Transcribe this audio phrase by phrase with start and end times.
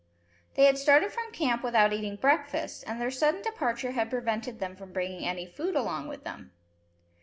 [0.55, 4.75] They had started from camp without eating breakfast; and their sudden departure had prevented them
[4.75, 6.53] from bringing any food along with them.